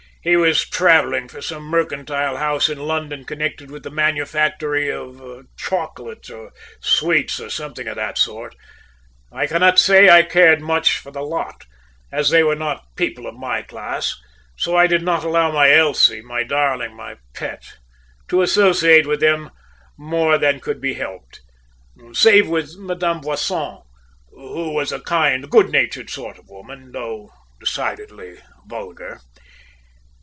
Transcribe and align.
He 0.23 0.37
was 0.37 0.69
travelling 0.69 1.29
for 1.29 1.41
some 1.41 1.63
mercantile 1.63 2.37
house 2.37 2.69
in 2.69 2.77
London 2.77 3.25
connected 3.25 3.71
with 3.71 3.81
the 3.81 3.89
manufactory 3.89 4.91
of 4.91 5.47
chocolates 5.57 6.29
or 6.29 6.51
sweets, 6.79 7.39
or 7.39 7.49
something 7.49 7.87
of 7.87 7.95
that 7.95 8.19
sort. 8.19 8.53
I 9.31 9.47
cannot 9.47 9.79
say 9.79 10.11
I 10.11 10.21
cared 10.21 10.61
much 10.61 10.95
for 10.99 11.09
the 11.11 11.23
lot, 11.23 11.65
as 12.11 12.29
they 12.29 12.43
were 12.43 12.55
not 12.55 12.95
people 12.95 13.25
of 13.25 13.33
my 13.33 13.63
class, 13.63 14.13
so 14.55 14.75
I 14.75 14.85
did 14.85 15.01
not 15.01 15.23
allow 15.23 15.51
my 15.51 15.71
Elsie, 15.71 16.21
my 16.21 16.43
darling, 16.43 16.95
my 16.95 17.15
pet, 17.33 17.77
to 18.27 18.43
associate 18.43 19.07
with 19.07 19.21
them 19.21 19.49
more 19.97 20.37
than 20.37 20.59
could 20.59 20.79
be 20.79 20.93
helped, 20.93 21.41
save 22.13 22.47
with 22.47 22.77
Madame 22.77 23.21
Boisson, 23.21 23.79
who 24.29 24.69
was 24.71 24.91
a 24.91 24.99
kind, 24.99 25.49
good 25.49 25.71
natured 25.71 26.11
sort 26.11 26.37
of 26.37 26.47
woman, 26.47 26.91
though 26.91 27.31
decidedly 27.59 28.35
vulgar. 28.67 29.19